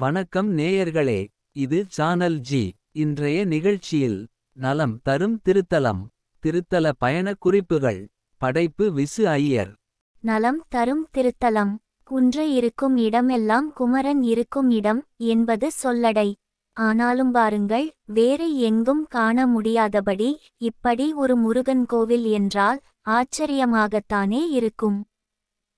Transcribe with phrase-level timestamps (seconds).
[0.00, 6.02] வணக்கம் நேயர்களே இது சானல் ஜி இன்றைய நிகழ்ச்சியில் நலம் தரும் திருத்தலம்
[6.42, 9.72] திருத்தல பயணக் குறிப்புகள் படைப்பு விசு ஐயர்.
[10.20, 11.74] நலம் தரும் திருத்தலம்
[12.04, 16.34] குன்று இருக்கும் இடமெல்லாம் குமரன் இருக்கும் இடம் என்பது சொல்லடை.
[16.72, 25.04] ஆனாலும் பாருங்கள் வேறு எங்கும் காண முடியாதபடி இப்படி ஒரு முருகன் கோவில் என்றால் ஆச்சரியமாகத்தானே இருக்கும்.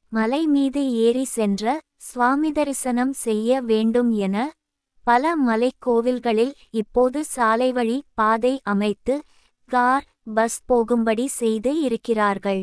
[0.08, 4.36] மலை மீது ஏறி சென்ற சுவாமி தரிசனம் செய்ய வேண்டும் என
[5.04, 9.14] பல மலைக்கோவில்களில் இப்போது சாலை வழி பாதை அமைத்து
[9.68, 12.62] கார் பஸ் போகும்படி செய்து இருக்கிறார்கள்.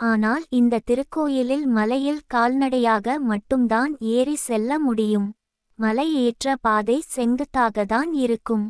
[0.00, 5.28] ஆனால் இந்த திருக்கோயிலில் மலையில் கால்நடையாக மட்டும்தான் ஏறி செல்ல முடியும்.
[5.78, 8.64] மலை ஏற்ற பாதை செங்குத்தாகத்தான் இருக்கும்.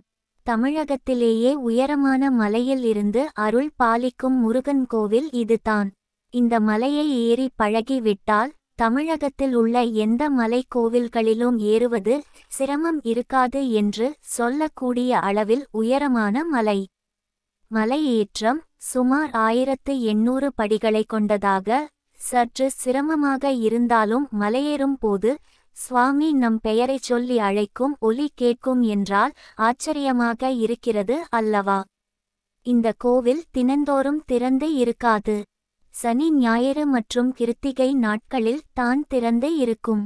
[0.47, 5.89] தமிழகத்திலேயே உயரமான மலையில் இருந்து அருள் பாலிக்கும் முருகன் கோவில் இதுதான்.
[6.35, 12.15] இந்த மலையை ஏறி பழகிவிட்டால் தமிழகத்தில் உள்ள எந்த மலை கோவில்களிலும் ஏறுவது
[12.49, 16.79] சிரமம் இருக்காது என்று சொல்லக்கூடிய அளவில் உயரமான மலை.
[17.71, 21.69] மலையேற்றம் சுமார் ஆயிரத்து எண்ணூறு படிகளை கொண்டதாக
[22.21, 25.31] சற்று சிரமமாக இருந்தாலும் மலையேறும் போது
[25.77, 31.81] சுவாமி நம் பெயரைச் சொல்லி அழைக்கும் ஒலி கேட்கும் என்றால் ஆச்சரியமாக இருக்கிறது அல்லவா?
[32.67, 35.37] இந்த கோவில் தினந்தோறும் திறந்து இருக்காது.
[35.95, 40.03] சனி ஞாயிறு மற்றும் கிருத்திகை நாட்களில் தான் திறந்து இருக்கும்.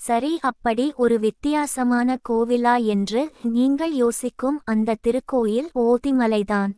[0.00, 3.22] சரி அப்படி ஒரு வித்தியாசமான கோவிலா என்று
[3.56, 6.72] நீங்கள் யோசிக்கும் அந்த திருக்கோயில் ஓதிமலைதான்.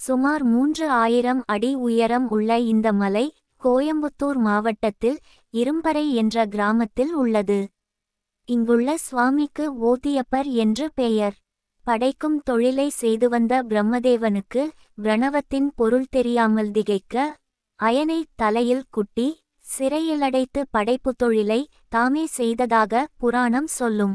[0.00, 3.26] சுமார் மூன்று ஆயிரம் அடி உயரம் உள்ள இந்த மலை
[3.62, 5.18] கோயம்புத்தூர் மாவட்டத்தில்
[5.54, 7.60] இரும்பறை என்ற கிராமத்தில் உள்ளது.
[8.48, 11.36] இங்குள்ள சுவாமிக்கு ஓதியப்பர் என்று பெயர்.
[11.84, 14.62] படைக்கும் தொழிலை செய்து வந்த பிரம்மதேவனுக்கு
[15.02, 17.16] பிரணவத்தின் பொருள் தெரியாமல் திகைக்க
[17.80, 19.28] அயனை தலையில் குட்டி
[19.64, 24.14] சிறையிலடைத்து படைப்புத் தொழிலை தாமே செய்ததாக புராணம் சொல்லும்.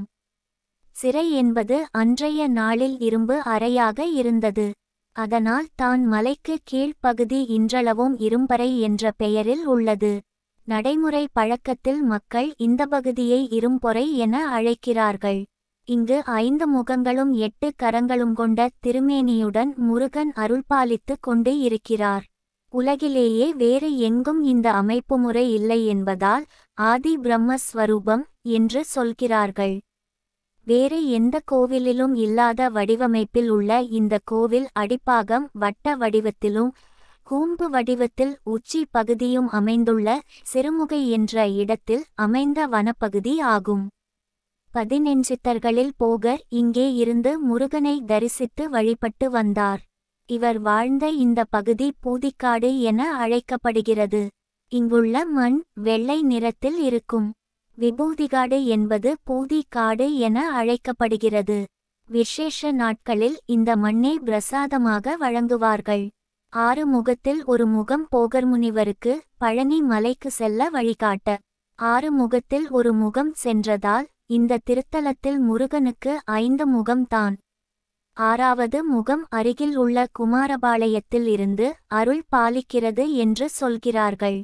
[0.95, 4.67] சிறை என்பது அன்றைய நாளில் இரும்பு அறையாக இருந்தது.
[5.15, 10.13] அதனால் தான் மலைக்கு கீழ்ப்பகுதி இன்றளவும் இரும்பறை என்ற பெயரில் உள்ளது.
[10.67, 15.41] நடைமுறை பழக்கத்தில் மக்கள் இந்த பகுதியை இரும்பொறை என அழைக்கிறார்கள்.
[15.87, 22.25] இங்கு ஐந்து முகங்களும் எட்டு கரங்களும் கொண்ட திருமேனியுடன் முருகன் அருள்பாலித்துக் கொண்டு இருக்கிறார்.
[22.73, 29.75] உலகிலேயே வேறு எங்கும் இந்த அமைப்பு முறை இல்லை என்பதால் ஆதி பிரம்மஸ்வரூபம் என்று சொல்கிறார்கள்.
[30.67, 36.71] வேறு எந்த கோவிலிலும் இல்லாத வடிவமைப்பில் உள்ள இந்த கோவில் அடிப்பாகம் வட்ட வடிவத்திலும்
[37.23, 40.19] கூம்பு வடிவத்தில் உச்சி பகுதியும் அமைந்துள்ள
[40.53, 43.87] சிறுமுகை என்ற இடத்தில் அமைந்த வனப்பகுதி ஆகும்.
[44.71, 49.81] பதினெஞ்சித்தர்களில் போகர் இங்கே இருந்து முருகனை தரிசித்து வழிபட்டு வந்தார்.
[50.27, 54.21] இவர் வாழ்ந்த இந்த பகுதி பூதிக்காடு என அழைக்கப்படுகிறது.
[54.71, 57.27] இங்குள்ள மண் வெள்ளை நிறத்தில் இருக்கும்.
[57.77, 61.57] விபூதிகாடு என்பது பூதிக்காடு என அழைக்கப்படுகிறது.
[62.09, 66.05] விசேஷ நாட்களில் இந்த மண்ணை பிரசாதமாக வழங்குவார்கள்.
[66.53, 71.37] ஆறு முகத்தில் ஒரு முகம் போகர் முனிவருக்கு பழனி மலைக்கு செல்ல வழிகாட்ட.
[71.79, 77.35] ஆறு முகத்தில் ஒரு முகம் சென்றதால் இந்த திருத்தலத்தில் முருகனுக்கு ஐந்து முகம்தான்
[78.17, 84.39] ஆறாவது முகம் அருகில் உள்ள குமாரபாளையத்தில் இருந்து அருள் பாலிக்கிறது என்று சொல்கிறார்கள்.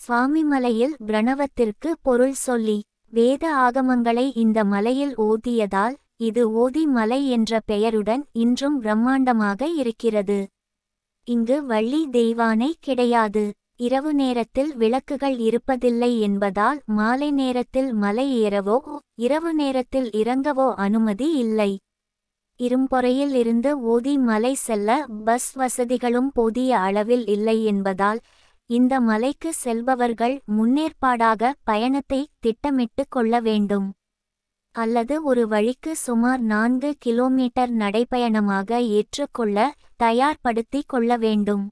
[0.00, 2.78] சுவாமிமலையில் பிரணவத்திற்கு பொருள் சொல்லி
[3.12, 10.38] வேத ஆகமங்களை இந்த மலையில் ஓதியதால் இது ஓதி மலை என்ற பெயருடன் இன்றும் பிரம்மாண்டமாக இருக்கிறது.
[11.28, 13.44] இங்கு வள்ளி தெய்வானை கிடையாது.
[13.76, 18.76] இரவு நேரத்தில் விளக்குகள் இருப்பதில்லை என்பதால் மாலை நேரத்தில் மலை ஏறவோ
[19.16, 21.70] இரவு நேரத்தில் இறங்கவோ அனுமதி இல்லை.
[22.60, 28.20] இரும்பொறையில் இருந்து ஓதி மலை செல்ல பஸ் வசதிகளும் போதிய அளவில் இல்லை என்பதால்
[28.66, 33.88] இந்த மலைக்கு செல்பவர்கள் முன்னேற்பாடாக பயணத்தை திட்டமிட்டு கொள்ள வேண்டும்.
[34.74, 41.64] அல்லது ஒரு வழிக்கு சுமார் நான்கு கிலோமீட்டர் நடைப்பயணமாக ஏற்றுக்கொள்ள தயார்படுத்தி கொள்ள வேண்டும்.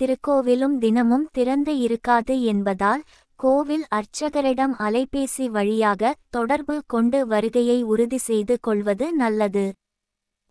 [0.00, 3.02] திருக்கோவிலும் தினமும் திறந்து இருக்காது என்பதால்
[3.36, 9.66] கோவில் அர்ச்சகரிடம் அலைபேசி வழியாக தொடர்பு கொண்டு வருகையை உறுதி செய்து கொள்வது நல்லது.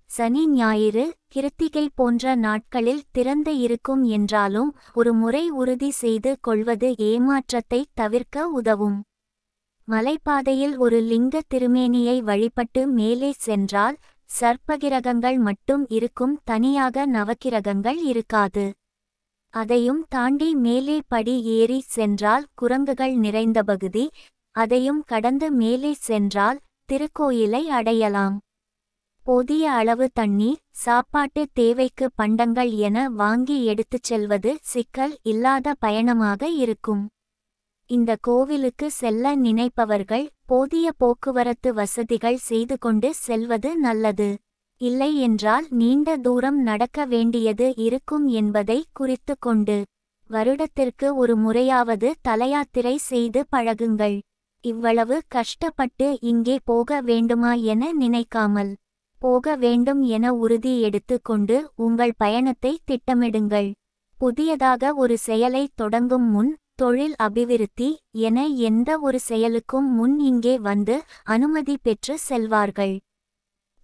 [0.09, 1.03] சனி ஞாயிறு
[1.33, 8.97] கிருத்திகை போன்ற நாட்களில் திறந்து இருக்கும் என்றாலும் ஒரு முறை உறுதி செய்து கொள்வது ஏமாற்றத்தை தவிர்க்க உதவும்.
[9.87, 13.97] மலைப்பாதையில் ஒரு லிங்க திருமேனியை வழிபட்டு மேலே சென்றால்
[14.29, 18.65] சர்ப்பகிரகங்கள் மட்டும் இருக்கும் தனியாக நவக்கிரகங்கள் இருக்காது.
[19.53, 24.05] அதையும் தாண்டி மேலே படி ஏறி சென்றால் குரங்குகள் நிறைந்த பகுதி
[24.55, 26.59] அதையும் கடந்து மேலே சென்றால்
[26.89, 28.37] திருக்கோயிலை அடையலாம்.
[29.25, 37.03] போதிய அளவு தண்ணீர் சாப்பாட்டு தேவைக்கு பண்டங்கள் என வாங்கி எடுத்துச் செல்வது சிக்கல் இல்லாத பயணமாக இருக்கும்.
[37.89, 44.29] இந்த கோவிலுக்கு செல்ல நினைப்பவர்கள் போதிய போக்குவரத்து வசதிகள் செய்து கொண்டு செல்வது நல்லது.
[44.81, 49.77] இல்லை என்றால் நீண்ட தூரம் நடக்க வேண்டியது இருக்கும் என்பதை குறித்து கொண்டு
[50.29, 54.19] வருடத்திற்கு ஒரு முறையாவது தலையாத்திரை செய்து பழகுங்கள்.
[54.63, 58.71] இவ்வளவு கஷ்டப்பட்டு இங்கே போக வேண்டுமா என நினைக்காமல்.
[59.19, 63.69] போக வேண்டும் என உறுதி எடுத்துக்கொண்டு உங்கள் பயணத்தை திட்டமிடுங்கள்.
[64.19, 67.89] புதியதாக ஒரு செயலை தொடங்கும் முன் தொழில் அபிவிருத்தி
[68.27, 72.95] என எந்த ஒரு செயலுக்கும் முன் இங்கே வந்து அனுமதி பெற்று செல்வார்கள்.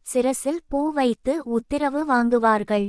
[0.05, 2.87] சிரசில் பூ வைத்து உத்தரவு வாங்குவார்கள்.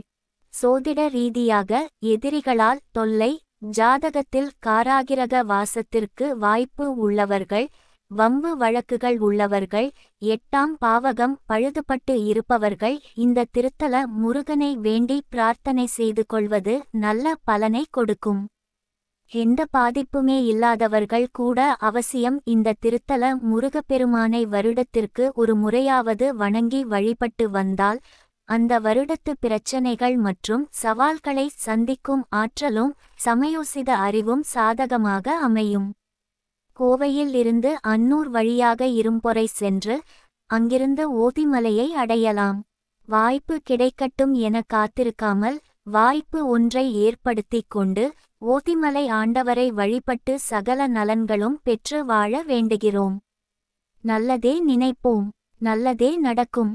[0.55, 3.33] சோதிட ரீதியாக எதிரிகளால் தொல்லை
[3.77, 7.67] ஜாதகத்தில் காராகிரக வாசத்திற்கு வாய்ப்பு உள்ளவர்கள்
[8.11, 9.87] வம்பு வழக்குகள் உள்ளவர்கள்
[10.23, 18.43] எட்டாம் பாவகம் பழுதுபட்டு இருப்பவர்கள் இந்த திருத்தல முருகனை வேண்டி பிரார்த்தனை செய்து கொள்வது நல்ல பலனை கொடுக்கும்.
[19.33, 28.01] எந்த பாதிப்புமே இல்லாதவர்கள் கூட அவசியம் இந்த திருத்தல முருகப்பெருமானை வருடத்திற்கு ஒரு முறையாவது வணங்கி வழிபட்டு வந்தால்
[28.49, 32.93] அந்த வருடத்து பிரச்சனைகள் மற்றும் சவால்களை சந்திக்கும் ஆற்றலும்
[33.25, 35.89] சமயோசித அறிவும் சாதகமாக அமையும்.
[36.79, 40.03] கோவையில் இருந்து அன்னூர் வழியாக இரும்பொறை சென்று
[40.51, 42.59] அங்கிருந்து ஓதிமலையை அடையலாம்.
[43.09, 48.05] வாய்ப்பு கிடைக்கட்டும் என காத்திருக்காமல் வாய்ப்பு ஒன்றை ஏற்படுத்திக் கொண்டு
[48.47, 53.17] ஓதிமலை ஆண்டவரை வழிபட்டு சகல நலன்களும் பெற்று வாழ வேண்டுகிறோம்.
[54.05, 55.29] நல்லதே நினைப்போம்.
[55.59, 56.73] நல்லதே நடக்கும்.